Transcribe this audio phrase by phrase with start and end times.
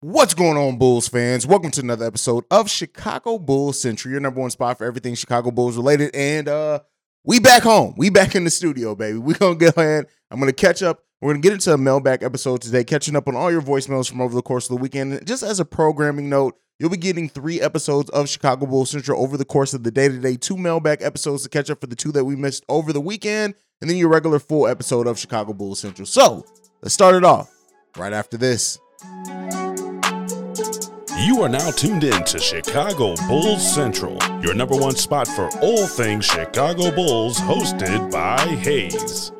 [0.00, 1.44] What's going on, Bulls fans?
[1.44, 5.50] Welcome to another episode of Chicago Bulls Central, your number one spot for everything Chicago
[5.50, 6.14] Bulls related.
[6.14, 6.78] And uh
[7.24, 7.94] we back home.
[7.96, 9.18] We back in the studio, baby.
[9.18, 10.06] We gonna go ahead.
[10.30, 11.02] I'm gonna catch up.
[11.20, 14.20] We're gonna get into a mailbag episode today, catching up on all your voicemails from
[14.20, 15.26] over the course of the weekend.
[15.26, 19.36] Just as a programming note, you'll be getting three episodes of Chicago Bulls Central over
[19.36, 21.96] the course of the day to day, two mailbag episodes to catch up for the
[21.96, 25.52] two that we missed over the weekend, and then your regular full episode of Chicago
[25.52, 26.06] Bulls Central.
[26.06, 26.46] So
[26.82, 27.52] let's start it off
[27.96, 28.78] right after this.
[31.20, 35.86] You are now tuned in to Chicago Bulls Central, your number one spot for all
[35.86, 39.32] things Chicago Bulls, hosted by Hayes.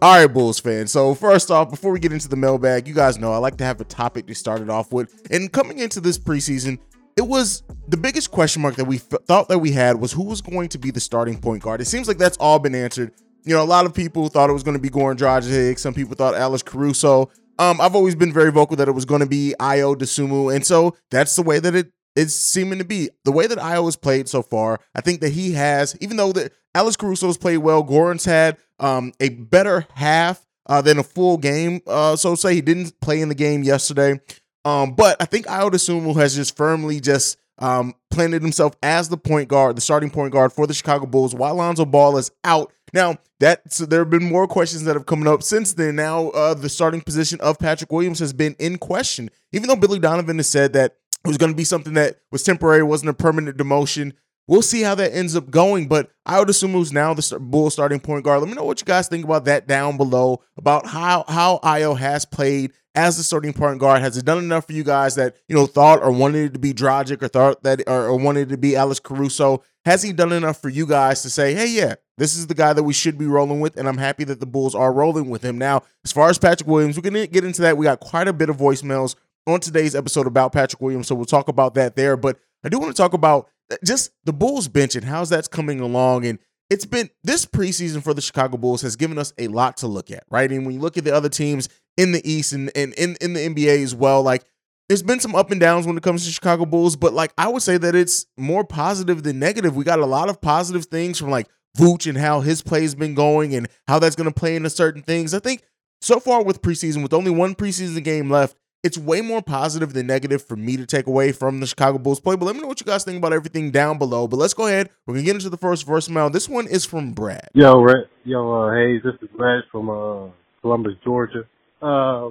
[0.00, 0.92] All right, Bulls fans.
[0.92, 3.64] So first off, before we get into the mailbag, you guys know I like to
[3.64, 5.26] have a topic to start it off with.
[5.32, 6.78] And coming into this preseason,
[7.16, 10.22] it was the biggest question mark that we f- thought that we had was who
[10.22, 11.80] was going to be the starting point guard.
[11.80, 13.12] It seems like that's all been answered.
[13.44, 15.78] You know, a lot of people thought it was going to be Goran Dragic.
[15.80, 17.28] Some people thought Alex Caruso.
[17.58, 20.66] Um, I've always been very vocal that it was going to be Ayo Dosunmu, and
[20.66, 23.10] so that's the way that it is seeming to be.
[23.24, 26.32] The way that Ayo has played so far, I think that he has, even though
[26.32, 31.36] that Alex Caruso's played well, Goran's had um, a better half uh, than a full
[31.36, 31.80] game.
[31.86, 34.20] Uh, so say he didn't play in the game yesterday.
[34.64, 39.16] Um, but I think Ayo Dosunmu has just firmly just um, planted himself as the
[39.16, 42.72] point guard, the starting point guard for the Chicago Bulls while Lonzo Ball is out.
[42.92, 45.96] Now, that so there have been more questions that have come up since then.
[45.96, 49.98] Now, uh, the starting position of Patrick Williams has been in question, even though Billy
[49.98, 53.14] Donovan has said that it was going to be something that was temporary, wasn't a
[53.14, 54.12] permanent demotion.
[54.48, 57.70] We'll see how that ends up going, but I would assume who's now the Bull
[57.70, 58.40] starting point guard.
[58.40, 61.96] Let me know what you guys think about that down below, about how how Ayo
[61.96, 64.02] has played as the starting point guard.
[64.02, 66.58] Has it done enough for you guys that you know thought or wanted it to
[66.58, 69.62] be Dragic or thought that or, or wanted it to be Alex Caruso?
[69.84, 72.72] Has he done enough for you guys to say, hey, yeah, this is the guy
[72.72, 75.42] that we should be rolling with, and I'm happy that the Bulls are rolling with
[75.42, 75.58] him.
[75.58, 77.76] Now, as far as Patrick Williams, we're gonna get into that.
[77.76, 79.14] We got quite a bit of voicemails
[79.46, 82.16] on today's episode about Patrick Williams, so we'll talk about that there.
[82.16, 83.48] But I do want to talk about
[83.84, 86.26] just the Bulls bench and how's that's coming along.
[86.26, 86.38] And
[86.70, 90.10] it's been this preseason for the Chicago Bulls has given us a lot to look
[90.10, 90.50] at, right?
[90.50, 93.34] And when you look at the other teams in the East and, and in, in
[93.34, 94.44] the NBA as well, like
[94.88, 97.48] there's been some up and downs when it comes to Chicago Bulls, but like I
[97.48, 99.76] would say that it's more positive than negative.
[99.76, 102.94] We got a lot of positive things from like Vooch and how his play has
[102.94, 105.34] been going and how that's going to play into certain things.
[105.34, 105.62] I think
[106.00, 110.06] so far with preseason, with only one preseason game left, it's way more positive than
[110.06, 112.36] negative for me to take away from the Chicago Bulls play.
[112.36, 114.26] But let me know what you guys think about everything down below.
[114.26, 114.90] But let's go ahead.
[115.06, 116.32] We're gonna get into the first voicemail.
[116.32, 117.48] This one is from Brad.
[117.54, 119.02] Yo, Red, yo, uh, Hayes.
[119.04, 121.44] This is Brad from uh, Columbus, Georgia.
[121.80, 122.30] Uh,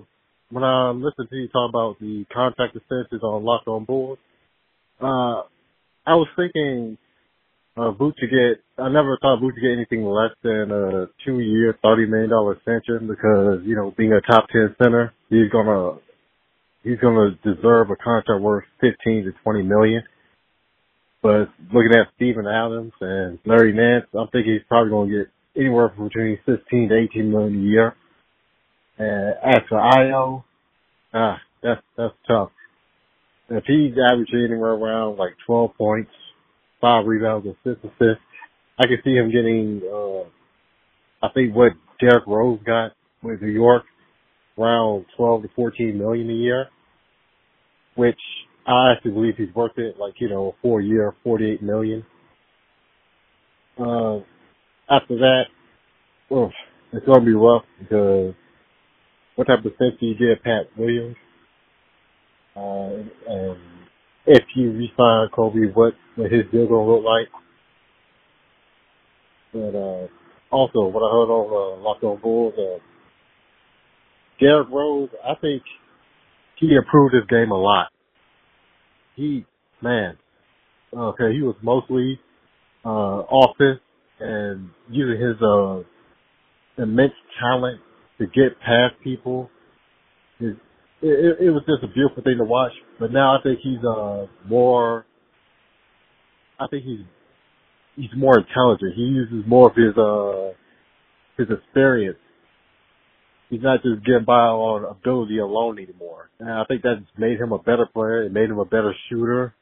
[0.49, 4.19] when I listened to you talk about the contract extensions on Locked On Bulls,
[4.99, 5.47] uh,
[6.05, 6.97] I was thinking
[7.77, 8.59] uh, get.
[8.77, 13.75] I never thought get anything less than a two-year, thirty million dollar extension because you
[13.75, 15.99] know being a top ten center, he's gonna
[16.83, 20.03] he's gonna deserve a contract worth fifteen to twenty million.
[21.21, 25.31] But looking at Steven Adams and Larry Nance, I'm thinking he's probably gonna get
[25.61, 27.95] anywhere from between sixteen to eighteen million a year.
[28.97, 30.43] And as for Ayo,
[31.13, 32.49] ah, that's that's tough.
[33.49, 36.11] If he's averaging anywhere around like twelve points,
[36.79, 38.23] five rebounds, and six assists,
[38.79, 40.29] I can see him getting uh
[41.23, 43.83] I think what Derrick Rose got with New York
[44.61, 46.67] around 12 to 14 million a year,
[47.95, 48.19] which
[48.67, 52.05] I actually believe he's worth it, like, you know, four year, 48 million.
[53.79, 54.19] Uh,
[54.89, 55.43] after that,
[56.31, 56.51] oof,
[56.93, 58.35] it's going to be rough because
[59.35, 61.15] what type of sense do you get Pat Williams?
[62.55, 63.57] Uh, and
[64.27, 67.27] if you resign Coby, what, what his deal going to look like?
[69.53, 70.07] But, uh,
[70.51, 72.77] also, what I heard on, uh, Locked on Bulls, uh,
[74.41, 75.61] Derrick Rose, I think
[76.59, 77.87] he improved his game a lot.
[79.15, 79.45] He,
[79.81, 80.17] man,
[80.93, 82.19] okay, he was mostly
[82.83, 83.79] uh, offense
[84.19, 85.81] and using his uh,
[86.81, 87.81] immense talent
[88.17, 89.49] to get past people.
[90.39, 90.57] It,
[91.03, 92.71] it, it was just a beautiful thing to watch.
[92.99, 95.05] But now I think he's uh, more.
[96.59, 97.05] I think he's
[97.95, 98.93] he's more intelligent.
[98.95, 100.53] He uses more of his uh
[101.37, 102.17] his experience
[103.51, 106.31] he's not just getting by on ability alone anymore.
[106.39, 108.23] And I think that's made him a better player.
[108.23, 109.53] It made him a better shooter.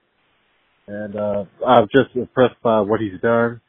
[0.87, 3.61] And uh I'm just impressed by what he's done.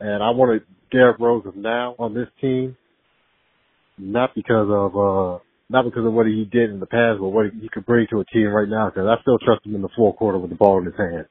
[0.00, 2.76] And I wanted Derrick Rose of now on this team,
[3.98, 5.38] not because of uh
[5.70, 8.20] not because of what he did in the past, but what he could bring to
[8.20, 8.90] a team right now.
[8.90, 11.26] Because I still trust him in the fourth quarter with the ball in his hand.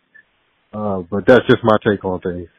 [0.74, 2.50] Uh, but that's just my take on things.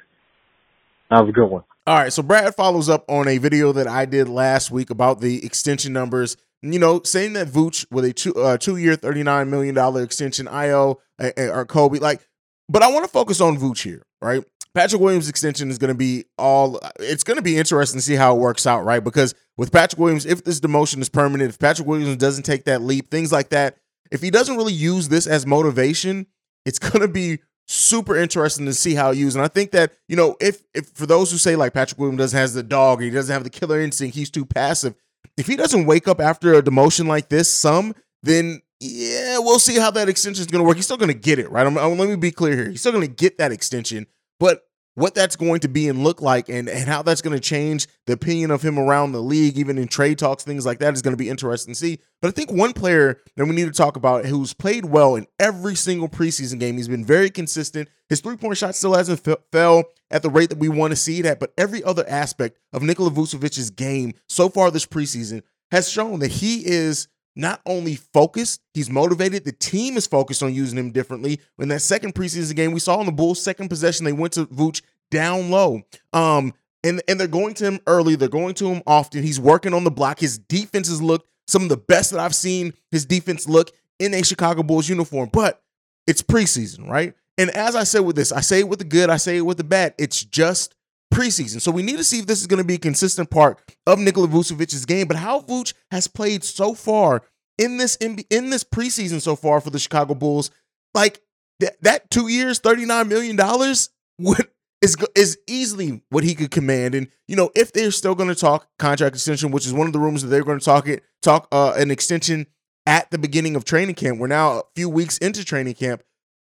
[1.11, 1.65] Have a good one.
[1.88, 5.23] All right, so Brad follows up on a video that I did last week about
[5.23, 6.37] the extension numbers.
[6.61, 10.02] You know, saying that Vooch with a two uh, two year, thirty nine million dollar
[10.02, 12.20] extension, Ayo or Coby, like,
[12.69, 14.44] but I want to focus on Vooch here, right?
[14.75, 16.79] Patrick Williams' extension is going to be all.
[17.00, 19.02] It's going to be interesting to see how it works out, right?
[19.02, 22.82] Because with Patrick Williams, if this demotion is permanent, if Patrick Williams doesn't take that
[22.82, 23.79] leap, things like that,
[24.11, 26.26] if he doesn't really use this as motivation,
[26.67, 27.38] it's going to be
[27.69, 29.37] super interesting to see how he used.
[29.37, 32.19] And I think that you know, if if for those who say like Patrick Williams
[32.19, 34.94] doesn't has the dog, he doesn't have the killer instinct, he's too passive.
[35.37, 39.76] If he doesn't wake up after a demotion like this, some then yeah, we'll see
[39.76, 40.76] how that extension is going to work.
[40.76, 41.67] He's still going to get it, right?
[41.67, 42.70] I'm, I'm, let me be clear here.
[42.70, 44.06] He's still going to get that extension,
[44.38, 44.68] but
[44.99, 47.87] what that's going to be and look like and, and how that's going to change
[48.06, 51.03] the opinion of him around the league, even in trade talks, things like that is
[51.03, 52.00] going to be interesting to see.
[52.21, 55.29] But I think one player that we need to talk about who's played well in
[55.39, 57.89] every single preseason game, he's been very consistent.
[58.09, 60.97] His three point shot still hasn't f- fell at the rate that we want to
[60.97, 65.43] see it at, but every other aspect of Nikola Vucevic's game so far this preseason
[65.71, 67.06] has shown that he is
[67.38, 69.44] not only focused, he's motivated.
[69.44, 71.40] The team is focused on using him differently.
[71.61, 74.46] In that second preseason game, we saw in the Bulls' second possession, they went to
[74.46, 74.82] Vooch
[75.12, 75.82] down low.
[76.12, 76.52] Um,
[76.82, 78.17] and, and they're going to him early.
[78.17, 79.23] They're going to him often.
[79.23, 80.19] He's working on the block.
[80.19, 83.70] His defense has looked some of the best that I've seen his defense look
[84.00, 85.31] in a Chicago Bulls uniform.
[85.32, 85.62] But
[86.08, 87.14] it's preseason, right?
[87.37, 89.43] And as I said with this, I say it with the good, I say it
[89.43, 89.94] with the bad.
[89.96, 90.75] It's just
[91.12, 91.60] preseason.
[91.60, 93.99] So we need to see if this is going to be a consistent part of
[93.99, 95.08] Nikola Vucevic's game.
[95.08, 97.22] But how Vooch has played so far
[97.56, 100.50] in this in, in this preseason so far for the Chicago Bulls,
[100.94, 101.20] like
[101.60, 104.49] that that two years, thirty nine million dollars would
[104.81, 106.94] is is easily what he could command.
[106.94, 109.93] And you know, if they're still going to talk contract extension, which is one of
[109.93, 112.46] the rumors that they're going to talk it talk uh, an extension
[112.87, 114.19] at the beginning of training camp.
[114.19, 116.02] We're now a few weeks into training camp.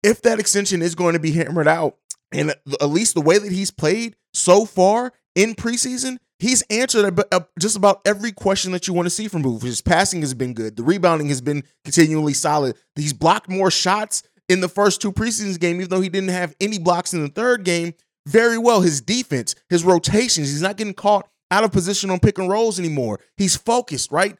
[0.03, 1.97] If that extension is going to be hammered out,
[2.31, 7.19] and at least the way that he's played so far in preseason, he's answered
[7.59, 9.63] just about every question that you want to see from Vooch.
[9.63, 10.75] His passing has been good.
[10.75, 12.75] The rebounding has been continually solid.
[12.95, 16.55] He's blocked more shots in the first two preseason games, even though he didn't have
[16.59, 17.93] any blocks in the third game.
[18.27, 18.81] Very well.
[18.81, 22.79] His defense, his rotations, he's not getting caught out of position on pick and rolls
[22.79, 23.19] anymore.
[23.37, 24.37] He's focused, right?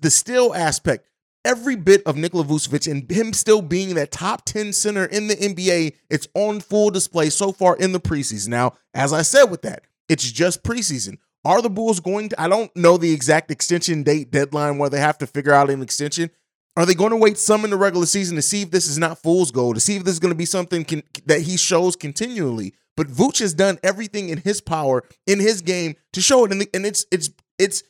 [0.00, 1.06] The still aspect,
[1.44, 5.36] every bit of Nikola Vucevic and him still being that top 10 center in the
[5.36, 8.48] NBA, it's on full display so far in the preseason.
[8.48, 11.18] Now, as I said with that, it's just preseason.
[11.44, 12.40] Are the Bulls going to?
[12.40, 15.82] I don't know the exact extension date deadline where they have to figure out an
[15.82, 16.30] extension.
[16.76, 18.98] Are they going to wait some in the regular season to see if this is
[18.98, 21.56] not fool's gold, to see if this is going to be something can, that he
[21.56, 22.74] shows continually?
[22.96, 26.60] But Vooch has done everything in his power in his game to show it, and,
[26.60, 27.82] the, and it's it's it's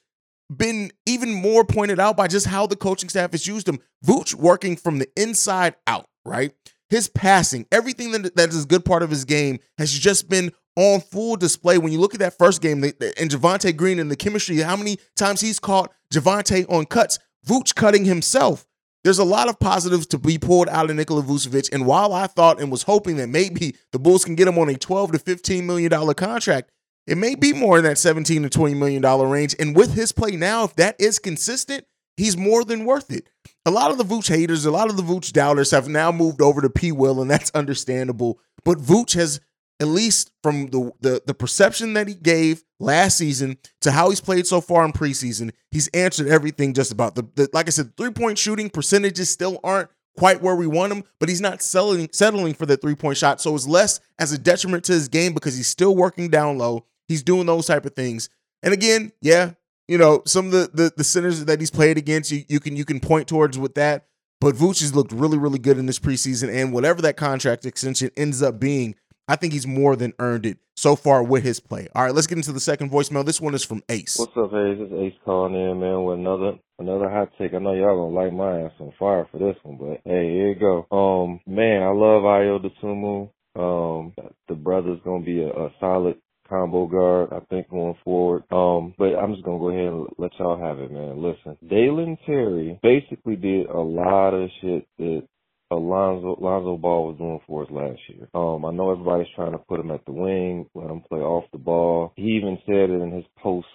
[0.54, 3.78] been even more pointed out by just how the coaching staff has used him.
[4.04, 6.52] Vooch working from the inside out, right?
[6.88, 10.50] His passing, everything that, that is a good part of his game has just been
[10.76, 11.78] on full display.
[11.78, 12.94] When you look at that first game and
[13.30, 18.04] Javonte Green and the chemistry, how many times he's caught Javonte on cuts, Vooch cutting
[18.04, 18.66] himself.
[19.02, 21.72] There's a lot of positives to be pulled out of Nikola Vucevic.
[21.72, 24.68] And while I thought and was hoping that maybe the Bulls can get him on
[24.68, 26.70] a 12 to 15 million dollar contract,
[27.10, 29.56] it may be more in that 17 to 20 million dollar range.
[29.58, 31.84] And with his play now, if that is consistent,
[32.16, 33.28] he's more than worth it.
[33.66, 36.40] A lot of the Vooch haters, a lot of the Vooch doubters have now moved
[36.40, 36.92] over to P.
[36.92, 38.38] Will, and that's understandable.
[38.64, 39.40] But Vooch has,
[39.80, 44.20] at least from the, the the perception that he gave last season to how he's
[44.20, 47.96] played so far in preseason, he's answered everything just about the, the like I said,
[47.96, 52.08] three point shooting percentages still aren't quite where we want him, but he's not settling
[52.12, 53.40] settling for the three point shot.
[53.40, 56.84] So it's less as a detriment to his game because he's still working down low.
[57.10, 58.30] He's doing those type of things.
[58.62, 59.54] And again, yeah,
[59.88, 62.76] you know, some of the the, the centers that he's played against, you, you can
[62.76, 64.06] you can point towards with that.
[64.40, 66.54] But Vooch has looked really, really good in this preseason.
[66.54, 68.94] And whatever that contract extension ends up being,
[69.26, 71.88] I think he's more than earned it so far with his play.
[71.96, 73.26] All right, let's get into the second voicemail.
[73.26, 74.16] This one is from Ace.
[74.16, 74.78] What's up, Ace?
[74.78, 77.54] It's Ace calling in, man, with another another hot take.
[77.54, 80.50] I know y'all gonna light my ass on fire for this one, but hey, here
[80.50, 80.86] you go.
[80.92, 83.30] Um, man, I love Dosunmu.
[83.56, 84.14] Um,
[84.46, 86.16] the brother's gonna be a, a solid
[86.50, 88.42] combo guard, I think, going forward.
[88.50, 91.22] Um, but I'm just gonna go ahead and let y'all have it, man.
[91.22, 95.22] Listen, Dalen Terry basically did a lot of shit that
[95.70, 98.28] Alonzo Alonzo Ball was doing for us last year.
[98.34, 101.44] Um, I know everybody's trying to put him at the wing, let him play off
[101.52, 102.12] the ball.
[102.16, 103.68] He even said it in his post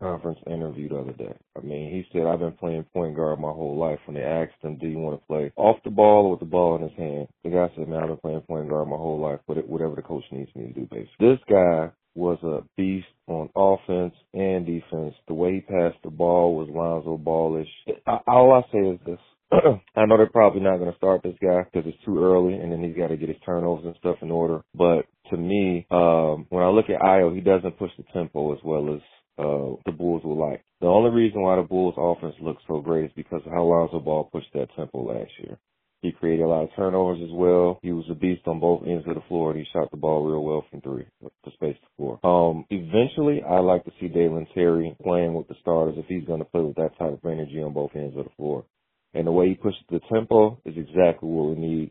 [0.00, 1.34] conference interview the other day.
[1.56, 3.98] I mean, he said, I've been playing point guard my whole life.
[4.06, 6.46] When they asked him, do you want to play off the ball or with the
[6.46, 7.28] ball in his hand?
[7.44, 10.02] The guy said, man, I've been playing point guard my whole life, but whatever the
[10.02, 11.28] coach needs me to do, basically.
[11.28, 15.14] This guy was a beast on offense and defense.
[15.28, 17.68] The way he passed the ball was Lonzo Ballish.
[18.26, 19.18] All I say is this.
[19.52, 22.70] I know they're probably not going to start this guy because it's too early and
[22.70, 24.62] then he's got to get his turnovers and stuff in order.
[24.74, 28.60] But to me, um, when I look at Ayo, he doesn't push the tempo as
[28.64, 29.00] well as
[29.38, 30.64] uh, the Bulls would like.
[30.80, 33.98] The only reason why the Bulls offense looks so great is because of how Lonzo
[33.98, 35.58] Ball pushed that tempo last year.
[36.02, 37.78] He created a lot of turnovers as well.
[37.82, 40.24] He was a beast on both ends of the floor, and he shot the ball
[40.24, 42.18] real well from three to space the floor.
[42.24, 46.38] Um, eventually, I like to see Dalen Terry playing with the starters if he's going
[46.40, 48.64] to play with that type of energy on both ends of the floor.
[49.12, 51.90] And the way he pushes the tempo is exactly what we need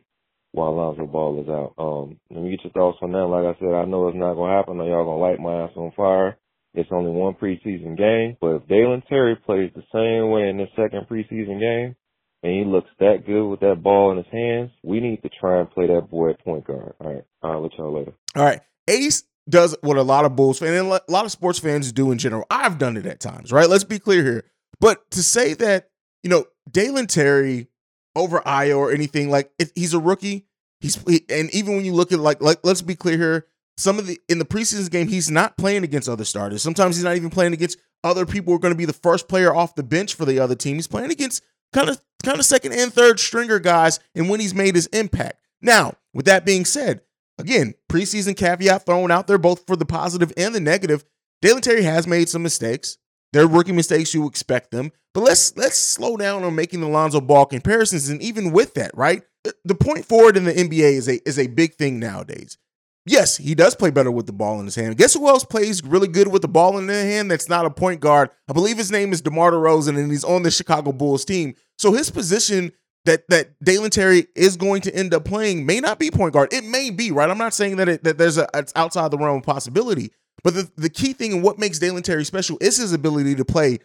[0.52, 1.74] while Lonzo Ball is out.
[1.78, 3.26] Um, let me get your thoughts on that.
[3.26, 4.80] Like I said, I know it's not going to happen.
[4.80, 6.36] I know y'all going to light my ass on fire.
[6.72, 10.68] It's only one preseason game, but if Dalen Terry plays the same way in this
[10.76, 11.96] second preseason game,
[12.42, 15.60] and he looks that good with that ball in his hands, we need to try
[15.60, 16.94] and play that boy at point guard.
[17.00, 17.24] All right.
[17.42, 18.12] I'll let y'all later.
[18.34, 18.60] All right.
[18.88, 22.10] Ace does what a lot of Bulls fans and a lot of sports fans do
[22.12, 22.46] in general.
[22.50, 23.68] I've done it at times, right?
[23.68, 24.44] Let's be clear here.
[24.80, 25.90] But to say that,
[26.22, 27.68] you know, Dalen Terry
[28.16, 30.46] over Ayo or anything like he's a rookie.
[30.80, 30.96] He's
[31.28, 34.18] and even when you look at like like let's be clear here, some of the
[34.28, 36.62] in the preseason game he's not playing against other starters.
[36.62, 39.28] Sometimes he's not even playing against other people who are going to be the first
[39.28, 40.76] player off the bench for the other team.
[40.76, 44.54] He's playing against kind of kind of second and third stringer guys and when he's
[44.54, 45.40] made his impact.
[45.62, 47.02] Now, with that being said,
[47.38, 51.04] again, preseason caveat thrown out there both for the positive and the negative.
[51.42, 52.98] Dalen Terry has made some mistakes.
[53.32, 54.92] They're rookie mistakes you expect them.
[55.14, 58.08] But let's let's slow down on making the Lonzo Ball comparisons.
[58.08, 59.22] And even with that, right?
[59.64, 62.58] The point forward in the NBA is a is a big thing nowadays.
[63.10, 64.96] Yes, he does play better with the ball in his hand.
[64.96, 67.70] Guess who else plays really good with the ball in their hand that's not a
[67.70, 68.30] point guard?
[68.48, 71.56] I believe his name is DeMar DeRozan, and he's on the Chicago Bulls team.
[71.76, 72.70] So his position
[73.06, 76.52] that that Dalen Terry is going to end up playing may not be point guard.
[76.52, 77.28] It may be, right?
[77.28, 80.12] I'm not saying that it, that there's a it's outside the realm of possibility.
[80.44, 83.44] But the, the key thing and what makes Dalen Terry special is his ability to
[83.44, 83.80] play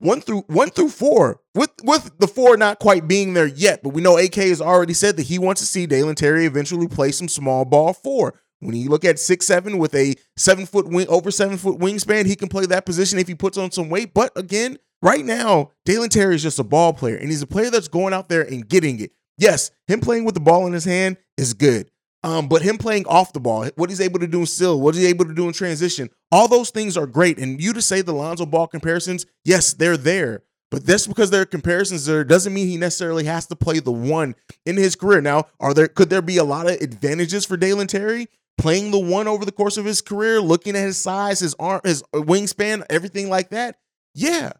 [0.00, 3.82] one through one through four, with with the four not quite being there yet.
[3.82, 6.88] But we know AK has already said that he wants to see Dalen Terry eventually
[6.88, 8.38] play some small ball four.
[8.60, 12.26] When you look at six seven with a seven foot wing over seven foot wingspan,
[12.26, 14.14] he can play that position if he puts on some weight.
[14.14, 17.70] But again, right now, Dalen Terry is just a ball player, and he's a player
[17.70, 19.12] that's going out there and getting it.
[19.38, 21.90] Yes, him playing with the ball in his hand is good.
[22.24, 24.94] Um, but him playing off the ball, what he's able to do in still, what
[24.94, 27.38] he's able to do in transition, all those things are great.
[27.38, 30.42] And you to say the Lonzo Ball comparisons, yes, they're there.
[30.70, 33.92] But that's because there are comparisons there doesn't mean he necessarily has to play the
[33.92, 34.34] one
[34.64, 35.20] in his career.
[35.20, 38.26] Now, are there could there be a lot of advantages for Dalen Terry?
[38.58, 41.80] Playing the one over the course of his career, looking at his size, his arm,
[41.84, 43.78] his wingspan, everything like that.
[44.14, 44.52] Yeah.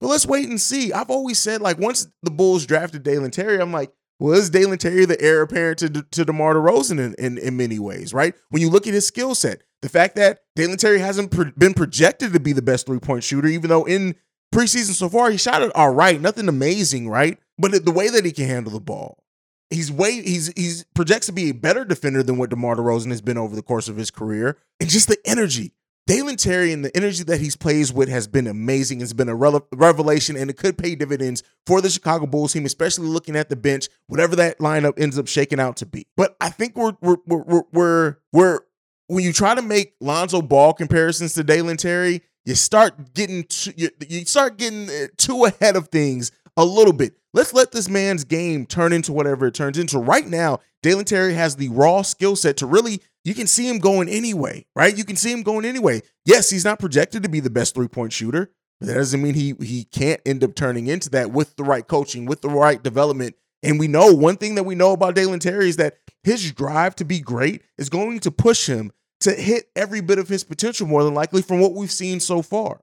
[0.00, 0.92] But let's wait and see.
[0.92, 5.04] I've always said, like, once the Bulls drafted Dalen Terry, I'm like, was Dalen Terry
[5.04, 8.34] the heir apparent to, to DeMar DeRozan in, in, in many ways, right?
[8.50, 12.32] When you look at his skill set, the fact that Dalen Terry hasn't been projected
[12.32, 14.16] to be the best three point shooter, even though in
[14.52, 17.38] preseason so far he shot it all right, nothing amazing, right?
[17.58, 19.22] But the way that he can handle the ball,
[19.70, 23.20] He's way he's he's projects to be a better defender than what DeMar DeRozan has
[23.20, 25.72] been over the course of his career, and just the energy.
[26.06, 29.02] Dalen Terry and the energy that he's plays with has been amazing.
[29.02, 32.64] It's been a rele- revelation, and it could pay dividends for the Chicago Bulls team,
[32.64, 36.06] especially looking at the bench, whatever that lineup ends up shaking out to be.
[36.16, 38.60] But I think we're we're we're we're, we're
[39.08, 43.72] when you try to make Lonzo Ball comparisons to Dalen Terry, you start getting too,
[43.76, 47.14] you, you start getting uh, too ahead of things a little bit.
[47.38, 50.00] Let's let this man's game turn into whatever it turns into.
[50.00, 53.78] Right now, Dalen Terry has the raw skill set to really, you can see him
[53.78, 54.98] going anyway, right?
[54.98, 56.02] You can see him going anyway.
[56.24, 59.34] Yes, he's not projected to be the best three point shooter, but that doesn't mean
[59.34, 62.82] he he can't end up turning into that with the right coaching, with the right
[62.82, 63.36] development.
[63.62, 66.96] And we know one thing that we know about Dalen Terry is that his drive
[66.96, 68.90] to be great is going to push him
[69.20, 72.42] to hit every bit of his potential more than likely from what we've seen so
[72.42, 72.80] far.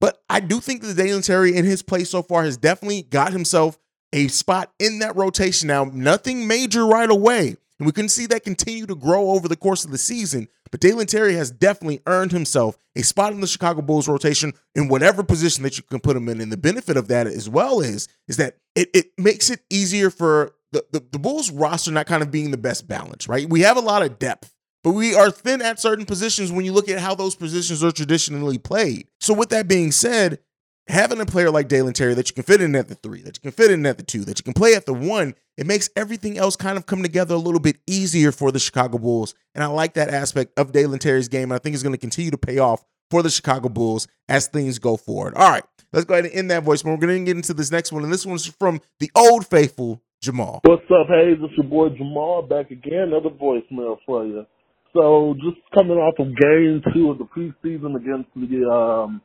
[0.00, 3.32] But I do think that Dalen Terry in his play so far has definitely got
[3.32, 3.78] himself
[4.12, 5.68] a spot in that rotation.
[5.68, 7.56] Now, nothing major right away.
[7.78, 10.48] And we can see that continue to grow over the course of the season.
[10.70, 14.88] But Dalen Terry has definitely earned himself a spot in the Chicago Bulls rotation in
[14.88, 16.40] whatever position that you can put him in.
[16.40, 20.10] And the benefit of that as well is, is that it, it makes it easier
[20.10, 23.48] for the, the, the Bulls roster not kind of being the best balance, right?
[23.48, 26.72] We have a lot of depth but we are thin at certain positions when you
[26.72, 29.06] look at how those positions are traditionally played.
[29.20, 30.40] So, with that being said,
[30.88, 33.36] having a player like Dalen Terry that you can fit in at the three, that
[33.36, 35.66] you can fit in at the two, that you can play at the one, it
[35.66, 39.34] makes everything else kind of come together a little bit easier for the Chicago Bulls.
[39.54, 41.44] And I like that aspect of Dalen Terry's game.
[41.44, 44.48] And I think it's going to continue to pay off for the Chicago Bulls as
[44.48, 45.34] things go forward.
[45.34, 46.92] All right, let's go ahead and end that voicemail.
[46.92, 48.02] We're going to get into this next one.
[48.02, 50.60] And this one's from the old faithful Jamal.
[50.64, 51.34] What's up, hey?
[51.38, 53.12] It's your boy Jamal back again.
[53.12, 54.46] Another voicemail for you.
[54.94, 59.20] So just coming off of game two of the preseason against the um,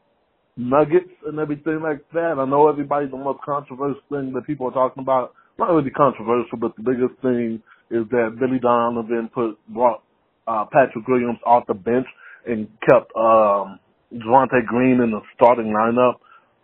[0.58, 4.74] Nuggets and everything like that, I know everybody's the most controversial thing that people are
[4.74, 5.34] talking about.
[5.60, 10.04] Not really controversial, but the biggest thing is that Billy Donovan put brought
[10.48, 12.08] uh, Patrick Williams off the bench
[12.46, 13.80] and kept um,
[14.14, 16.18] Javonte Green in the starting lineup.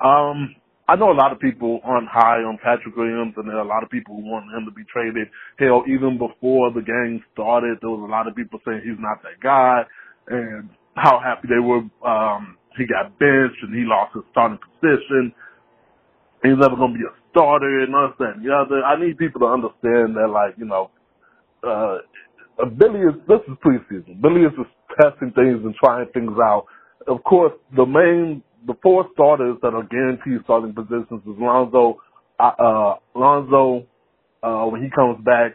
[0.04, 0.56] Um,
[0.88, 3.68] I know a lot of people aren't high on Patrick Williams, and there are a
[3.68, 5.28] lot of people who want him to be traded.
[5.58, 9.24] Hell, even before the game started, there was a lot of people saying he's not
[9.24, 9.84] that guy,
[10.28, 11.84] and how happy they were.
[12.06, 15.34] Um, he got benched and he lost his starting position.
[16.44, 18.84] He's never going to be a starter and this, that.
[18.86, 20.92] I need people to understand that, like, you know,
[21.64, 22.00] uh,
[22.78, 24.22] Billy is, this is preseason.
[24.22, 26.66] Billy is just testing things and trying things out.
[27.08, 31.98] Of course, the main the four starters that are guaranteed starting positions is Lonzo,
[32.40, 33.86] uh, uh, Lonzo,
[34.42, 35.54] uh, when he comes back,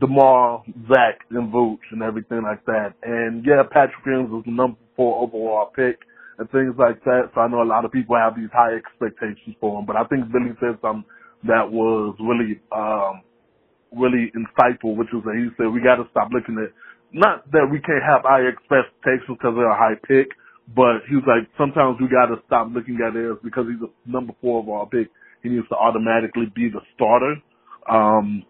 [0.00, 2.94] DeMar, Zach, and Vooch and everything like that.
[3.02, 5.98] And yeah, Patrick Williams was the number four overall pick
[6.40, 7.30] and things like that.
[7.36, 10.04] So I know a lot of people have these high expectations for him, but I
[10.08, 11.06] think Billy said something
[11.46, 13.22] that was really, um,
[13.96, 16.72] really insightful, which was that he said we got to stop looking at
[17.12, 20.28] not that we can't have high expectations because they're a high pick,
[20.76, 23.88] but he was like, sometimes we got to stop looking at it because he's a
[24.04, 25.08] number four overall pick.
[25.42, 27.40] He needs to automatically be the starter.
[27.88, 28.44] Um,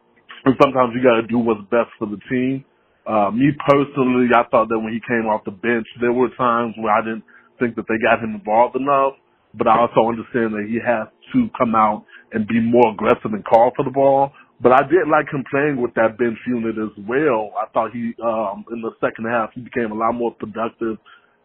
[0.45, 2.67] and sometimes you got to do what's best for the team.
[3.07, 6.75] Uh, me personally, I thought that when he came off the bench, there were times
[6.79, 7.25] where I didn't
[7.61, 9.15] think that they got him involved enough.
[9.55, 13.45] But I also understand that he has to come out and be more aggressive and
[13.45, 14.33] call for the ball.
[14.63, 17.53] But I did like him playing with that bench unit as well.
[17.61, 20.99] I thought he, um, in the second half, he became a lot more productive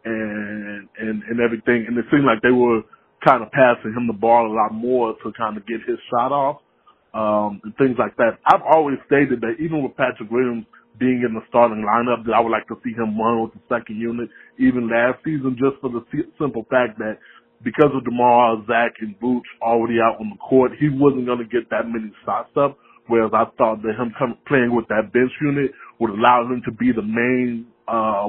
[0.04, 1.86] and and and everything.
[1.88, 2.82] And it seemed like they were
[3.26, 6.32] kind of passing him the ball a lot more to kind of get his shot
[6.32, 6.62] off
[7.14, 8.38] um, and things like that.
[8.46, 10.66] I've always stated that even with Patrick Williams
[10.98, 13.62] being in the starting lineup, that I would like to see him run with the
[13.68, 16.04] second unit even last season, just for the
[16.38, 17.18] simple fact that
[17.62, 21.44] because of DeMar, Zach, and Vooch already out on the court, he wasn't going to
[21.44, 22.78] get that many shots up.
[23.08, 26.72] Whereas I thought that him come, playing with that bench unit would allow him to
[26.72, 28.28] be the main uh,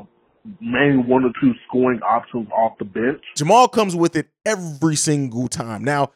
[0.61, 3.21] main one or two scoring options off the bench.
[3.35, 5.83] Jamal comes with it every single time.
[5.83, 6.11] Now,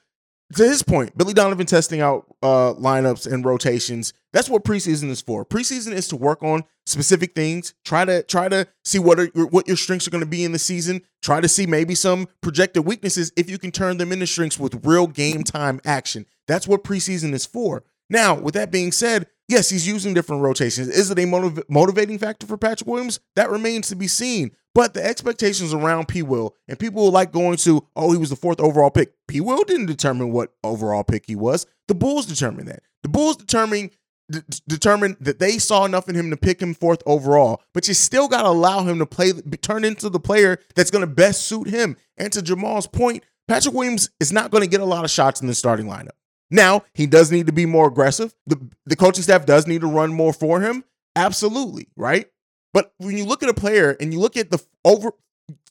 [0.55, 4.13] to his point, Billy Donovan testing out uh, lineups and rotations.
[4.34, 5.46] That's what preseason is for.
[5.46, 7.74] Preseason is to work on specific things.
[7.83, 10.51] Try to try to see what are what your strengths are going to be in
[10.51, 11.01] the season.
[11.22, 14.85] Try to see maybe some projected weaknesses if you can turn them into strengths with
[14.85, 16.25] real game time action.
[16.48, 17.83] That's what preseason is for.
[18.09, 20.87] Now, with that being said, yes, he's using different rotations.
[20.87, 23.20] Is it a motiv- motivating factor for Patrick Williams?
[23.35, 24.51] That remains to be seen.
[24.74, 26.22] But the expectations around P.
[26.22, 29.14] Will and people will like going to, oh, he was the fourth overall pick.
[29.27, 29.42] P.
[29.42, 31.66] Will didn't determine what overall pick he was.
[31.90, 32.81] The Bulls determined that.
[33.03, 33.92] The Bulls determined
[34.31, 37.61] d- determined that they saw enough in him to pick him fourth overall.
[37.74, 41.01] But you still got to allow him to play, turn into the player that's going
[41.01, 41.98] to best suit him.
[42.16, 45.42] And to Jamal's point, Patrick Williams is not going to get a lot of shots
[45.42, 46.11] in the starting lineup.
[46.51, 48.35] Now, he does need to be more aggressive.
[48.46, 50.83] The, the coaching staff does need to run more for him.
[51.16, 52.29] Absolutely, right?
[52.74, 55.14] But when you look at a player and you look at the over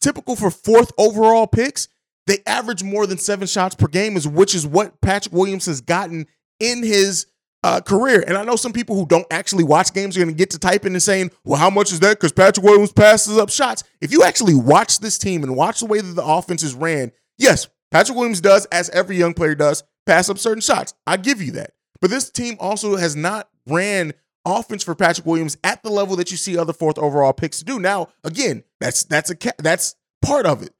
[0.01, 1.89] typical for fourth overall picks,
[2.27, 5.81] they average more than seven shots per game, is which is what Patrick Williams has
[5.81, 6.27] gotten
[6.59, 7.27] in his
[7.63, 8.25] uh, career.
[8.27, 10.59] And I know some people who don't actually watch games are going to get to
[10.59, 12.19] typing and saying, well, how much is that?
[12.19, 13.85] Because Patrick Williams passes up shots.
[14.01, 17.13] If you actually watch this team and watch the way that the offense is ran,
[17.39, 20.95] yes, Patrick Williams does, as every young player does, pass up certain shots.
[21.07, 21.73] I give you that.
[22.01, 26.31] But this team also has not ran offense for Patrick Williams at the level that
[26.31, 27.79] you see other fourth overall picks do.
[27.79, 30.71] Now, again, that's that's a that's part of it.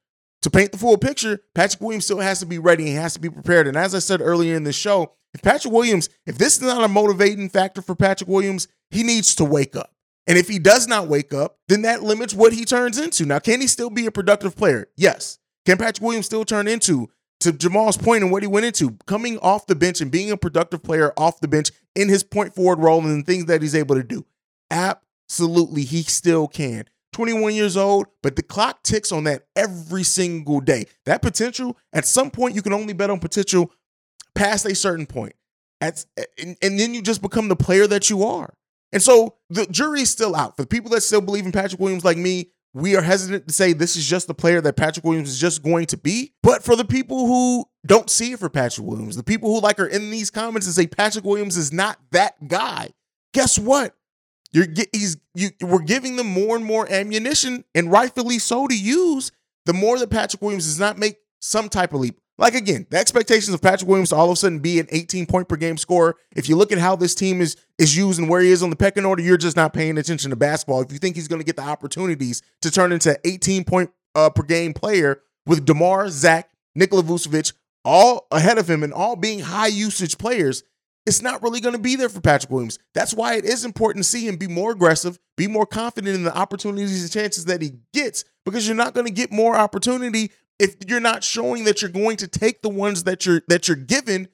[0.41, 2.85] To paint the full picture, Patrick Williams still has to be ready.
[2.85, 3.67] He has to be prepared.
[3.67, 6.83] And as I said earlier in the show, if Patrick Williams, if this is not
[6.83, 9.93] a motivating factor for Patrick Williams, he needs to wake up.
[10.27, 13.25] And if he does not wake up, then that limits what he turns into.
[13.25, 14.87] Now, can he still be a productive player?
[14.95, 15.39] Yes.
[15.65, 17.09] Can Patrick Williams still turn into
[17.41, 20.37] to Jamal's point and what he went into, coming off the bench and being a
[20.37, 23.75] productive player off the bench in his point forward role and the things that he's
[23.75, 24.25] able to do.
[24.69, 26.85] Absolutely, he still can.
[27.13, 30.85] 21 years old, but the clock ticks on that every single day.
[31.05, 33.71] That potential, at some point, you can only bet on potential
[34.33, 35.33] past a certain point.
[35.81, 36.05] At,
[36.39, 38.53] and, and then you just become the player that you are.
[38.93, 40.55] And so the jury's still out.
[40.55, 43.53] For the people that still believe in Patrick Williams like me, we are hesitant to
[43.53, 46.33] say this is just the player that Patrick Williams is just going to be.
[46.41, 49.79] But for the people who don't see it for Patrick Williams, the people who like
[49.79, 52.91] are in these comments and say Patrick Williams is not that guy,
[53.33, 53.95] guess what?
[54.53, 59.31] You're he's you we're giving them more and more ammunition, and rightfully so to use.
[59.65, 62.97] The more that Patrick Williams does not make some type of leap, like again, the
[62.97, 65.77] expectations of Patrick Williams to all of a sudden be an 18 point per game
[65.77, 66.15] scorer.
[66.35, 68.71] If you look at how this team is is used and where he is on
[68.71, 70.81] the pecking order, you're just not paying attention to basketball.
[70.81, 74.31] If you think he's going to get the opportunities to turn into 18 point uh,
[74.31, 77.53] per game player with Demar, Zach, Nikola Vucevic,
[77.85, 80.63] all ahead of him and all being high usage players,
[81.05, 82.79] it's not really going to be there for Patrick Williams.
[82.93, 86.23] That's why it is important to see him be more aggressive, be more confident in
[86.23, 90.31] the opportunities and chances that he gets, because you're not going to get more opportunity
[90.61, 93.77] if you're not showing that you're going to take the ones that you're that you're
[93.77, 94.27] given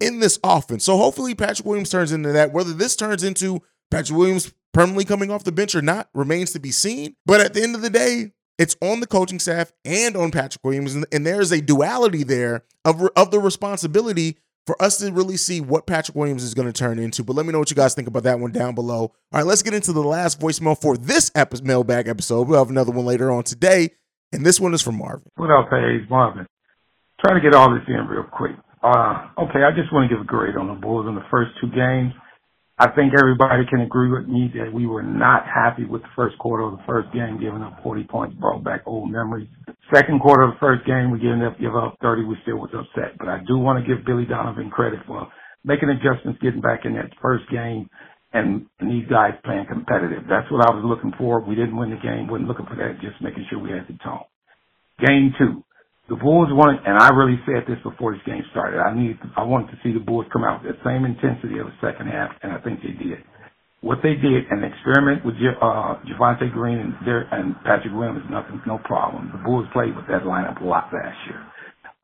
[0.00, 0.84] in this offense.
[0.84, 2.52] So hopefully Patrick Williams turns into that.
[2.52, 6.60] Whether this turns into Patrick Williams permanently coming off the bench or not remains to
[6.60, 7.16] be seen.
[7.26, 10.64] But at the end of the day, it's on the coaching staff and on Patrick
[10.64, 15.38] Williams, and, and there's a duality there of of the responsibility for us to really
[15.38, 17.24] see what Patrick Williams is going to turn into.
[17.24, 19.00] But let me know what you guys think about that one down below.
[19.00, 21.30] All right, let's get into the last voicemail for this
[21.62, 22.48] mailbag episode.
[22.48, 23.92] We'll have another one later on today,
[24.32, 25.30] and this one is from Marvin.
[25.36, 26.08] What up, Hayes?
[26.10, 26.46] Marvin.
[27.20, 28.52] Try to get all this in real quick.
[28.82, 31.50] Uh, okay, I just want to give a grade on the Bulls in the first
[31.60, 32.12] two games.
[32.78, 36.38] I think everybody can agree with me that we were not happy with the first
[36.38, 39.48] quarter of the first game, giving up 40 points, brought back old memories.
[39.92, 42.22] Second quarter of the first game, we gave up, give up 30.
[42.22, 45.26] We still was upset, but I do want to give Billy Donovan credit for
[45.64, 47.90] making adjustments, getting back in that first game,
[48.32, 50.24] and, these guys playing competitive.
[50.30, 51.40] That's what I was looking for.
[51.40, 53.98] We didn't win the game, wasn't looking for that, just making sure we had the
[54.00, 54.24] tone.
[55.04, 55.62] Game two,
[56.08, 58.80] the Bulls wanted, and I really said this before this game started.
[58.80, 61.68] I needed, I wanted to see the Bulls come out with the same intensity of
[61.68, 63.20] the second half, and I think they did.
[63.84, 68.62] What they did, an experiment with uh, Javonte Green and, their, and Patrick Williams, nothing,
[68.66, 69.30] no problem.
[69.36, 71.44] The Bulls played with that lineup a lot last year.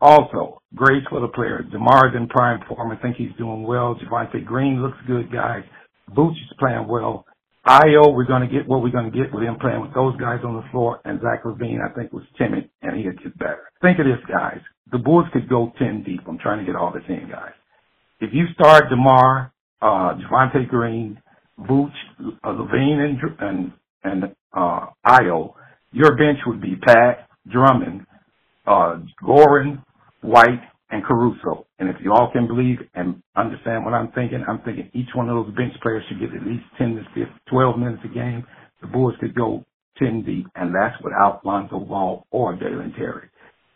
[0.00, 1.64] Also, grades for the players.
[1.72, 2.92] DeMar's in prime form.
[2.92, 3.96] I think he's doing well.
[3.96, 5.64] Javonte Green looks good, guys.
[6.10, 7.26] Vooch is playing well.
[7.66, 10.14] Ayo, we're going to get what we're going to get with him playing with those
[10.20, 11.00] guys on the floor.
[11.04, 13.70] And Zach LaVine, I think, was timid, and he'll get better.
[13.80, 14.60] Think of this, guys.
[14.92, 16.20] The Bulls could go 10 deep.
[16.28, 17.52] I'm trying to get all this in, guys.
[18.20, 21.20] If you start DeMar, uh, Javonte Green,
[21.58, 21.90] Vooch,
[22.20, 23.72] uh, LaVine, and, and,
[24.04, 25.54] and uh, Ayo,
[25.92, 28.06] your bench would be Pat, Drummond,
[28.66, 29.82] uh, Goran,
[30.20, 30.60] White,
[30.94, 31.66] and Caruso.
[31.80, 35.28] And if you all can believe and understand what I'm thinking, I'm thinking each one
[35.28, 38.46] of those bench players should get at least 10 to 15, 12 minutes a game.
[38.80, 39.64] The Bulls could go
[39.98, 43.28] 10 deep, and that's without Lonzo Ball or Dalen Terry.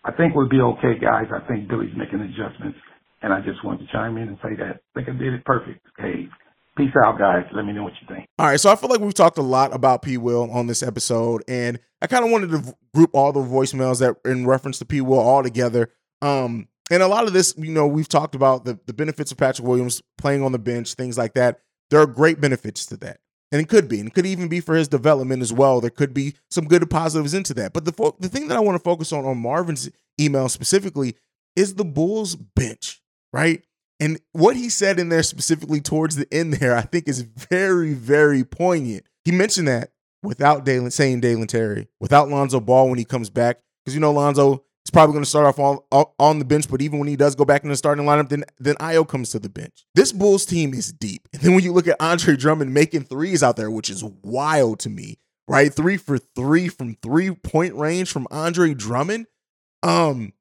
[0.04, 1.26] I think we'll be okay, guys.
[1.34, 2.78] I think Billy's making adjustments,
[3.22, 4.78] and I just wanted to chime in and say that.
[4.78, 5.84] I think I did it perfect.
[5.98, 6.28] Hey,
[6.76, 7.44] peace out, guys.
[7.52, 8.28] Let me know what you think.
[8.38, 10.16] All right, so I feel like we've talked a lot about P.
[10.18, 14.16] Will on this episode, and I kind of wanted to group all the voicemails that
[14.24, 15.00] in reference to P.
[15.00, 15.90] Will all together.
[16.22, 19.38] Um, and a lot of this, you know, we've talked about the, the benefits of
[19.38, 21.60] Patrick Williams playing on the bench, things like that.
[21.90, 23.20] There are great benefits to that.
[23.50, 25.80] And it could be, and it could even be for his development as well.
[25.80, 27.72] There could be some good positives into that.
[27.72, 31.16] But the fo- the thing that I want to focus on on Marvin's email specifically
[31.56, 33.00] is the Bulls bench,
[33.32, 33.62] right?
[34.00, 37.94] And what he said in there specifically towards the end there, I think is very,
[37.94, 39.06] very poignant.
[39.24, 43.60] He mentioned that without Dalen, saying Dalen Terry, without Lonzo Ball when he comes back,
[43.84, 46.80] because you know Lonzo He's probably going to start off on, on the bench, but
[46.80, 49.38] even when he does go back in the starting lineup, then then Ayo comes to
[49.38, 49.84] the bench.
[49.94, 51.28] This Bulls team is deep.
[51.34, 54.78] And then when you look at Andre Drummond making threes out there, which is wild
[54.80, 55.70] to me, right?
[55.70, 59.26] Three for three from three point range from Andre Drummond.
[59.82, 60.32] Um,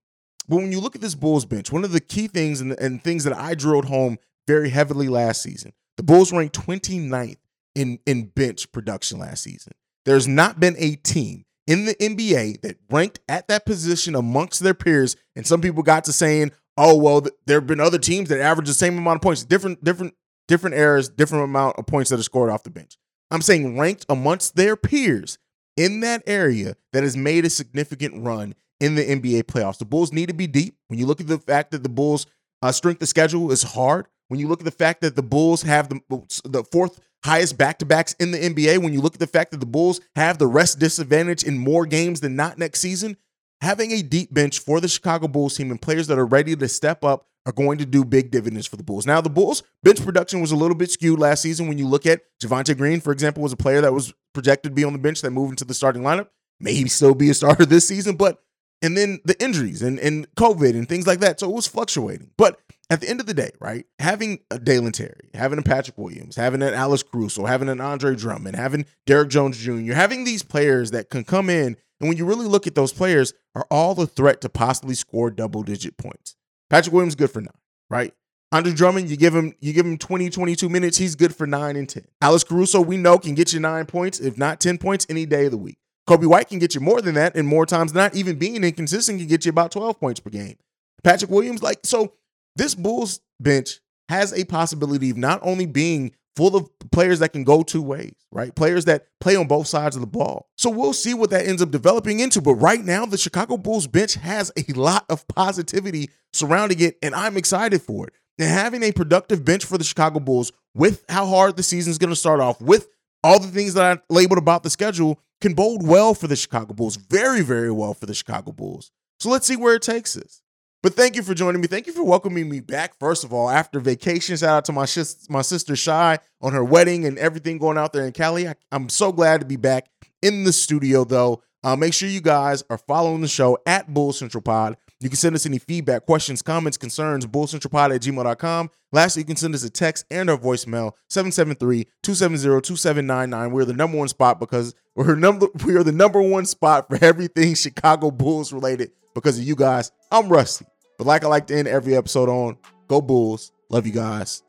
[0.47, 3.03] but when you look at this Bulls bench, one of the key things and, and
[3.03, 7.35] things that I drilled home very heavily last season, the Bulls ranked 29th
[7.75, 9.73] in, in bench production last season.
[10.05, 14.73] There's not been a team in the NBA that ranked at that position amongst their
[14.73, 15.15] peers.
[15.35, 18.39] And some people got to saying, "Oh, well, th- there have been other teams that
[18.39, 20.13] average the same amount of points, different, different,
[20.47, 22.97] different errors, different amount of points that are scored off the bench."
[23.29, 25.37] I'm saying ranked amongst their peers
[25.75, 29.77] in that area that has made a significant run in the NBA playoffs.
[29.77, 30.77] The Bulls need to be deep.
[30.87, 32.25] When you look at the fact that the Bulls'
[32.61, 35.61] uh, strength of schedule is hard, when you look at the fact that the Bulls
[35.63, 36.01] have the
[36.43, 39.51] the fourth highest back to backs in the NBA, when you look at the fact
[39.51, 43.17] that the Bulls have the rest disadvantage in more games than not next season,
[43.61, 46.67] having a deep bench for the Chicago Bulls team and players that are ready to
[46.67, 49.05] step up are going to do big dividends for the Bulls.
[49.05, 52.05] Now, the Bulls bench production was a little bit skewed last season when you look
[52.05, 54.99] at Javonte Green, for example, was a player that was projected to be on the
[54.99, 56.27] bench that moved into the starting lineup.
[56.59, 58.41] Maybe still be a starter this season, but
[58.81, 61.39] and then the injuries and, and COVID and things like that.
[61.39, 62.31] So it was fluctuating.
[62.37, 62.59] But
[62.89, 66.35] at the end of the day, right, having a Dalen Terry, having a Patrick Williams,
[66.35, 70.91] having an Alex Caruso, having an Andre Drummond, having Derrick Jones Jr., having these players
[70.91, 74.07] that can come in, and when you really look at those players, are all the
[74.07, 76.35] threat to possibly score double digit points.
[76.69, 77.49] Patrick Williams good for nine,
[77.89, 78.13] right?
[78.51, 81.75] Andre Drummond, you give him you give him 20, 22 minutes, he's good for nine
[81.75, 82.05] and 10.
[82.21, 85.45] Alex Caruso, we know, can get you nine points, if not 10 points, any day
[85.45, 85.77] of the week.
[86.07, 88.63] Coby White can get you more than that, and more times than not even being
[88.63, 90.55] inconsistent can get you about 12 points per game.
[91.03, 92.13] Patrick Williams, like, so
[92.57, 97.43] this Bulls bench has a possibility of not only being full of players that can
[97.43, 98.55] go two ways, right?
[98.55, 100.47] Players that play on both sides of the ball.
[100.55, 102.41] So we'll see what that ends up developing into.
[102.41, 107.15] But right now, the Chicago Bulls bench has a lot of positivity surrounding it, and
[107.15, 108.13] I'm excited for it.
[108.39, 112.11] and having a productive bench for the Chicago Bulls with how hard the season's going
[112.11, 112.87] to start off, with
[113.23, 116.73] all the things that I labeled about the schedule, can bode well for the Chicago
[116.73, 116.97] Bulls.
[116.97, 118.91] Very, very well for the Chicago Bulls.
[119.19, 120.43] So let's see where it takes us.
[120.83, 121.67] But thank you for joining me.
[121.67, 122.97] Thank you for welcoming me back.
[122.99, 126.63] First of all, after vacation, shout out to my sh- my sister Shy on her
[126.63, 128.47] wedding and everything going out there in Cali.
[128.47, 129.87] I, am so glad to be back
[130.21, 131.41] in the studio, though.
[131.63, 134.77] Uh, make sure you guys are following the show at Bull Central Pod.
[134.99, 138.71] You can send us any feedback, questions, comments, concerns, bullcentralpod at gmail.com.
[138.91, 143.51] Lastly, you can send us a text and our voicemail, 773-270-2799.
[143.51, 146.97] We're the number one spot because we're number we are the number one spot for
[147.03, 149.91] everything Chicago Bulls related because of you guys.
[150.11, 150.65] I'm Rusty.
[150.97, 153.51] But like I like to end every episode on, go Bulls.
[153.69, 154.43] Love you guys.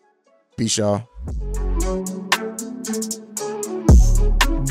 [0.57, 1.09] Peace, y'all.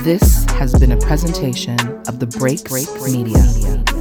[0.04, 3.97] This has been a presentation of the Break Break Media.